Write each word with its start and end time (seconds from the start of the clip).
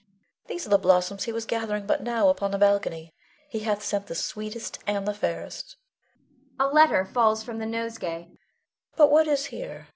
]These 0.47 0.65
are 0.65 0.71
the 0.71 0.79
blossoms 0.79 1.25
he 1.25 1.31
was 1.31 1.45
gathering 1.45 1.85
but 1.85 2.01
now 2.01 2.29
upon 2.29 2.49
the 2.49 2.57
balcony; 2.57 3.13
he 3.49 3.59
hath 3.59 3.83
sent 3.83 4.07
the 4.07 4.15
sweetest 4.15 4.79
and 4.87 5.07
the 5.07 5.13
fairest 5.13 5.75
[a 6.59 6.65
letter 6.65 7.05
falls 7.05 7.43
from 7.43 7.59
the 7.59 7.67
nosegay]. 7.67 8.29
But 8.97 9.11
what 9.11 9.27
is 9.27 9.45
here? 9.53 9.89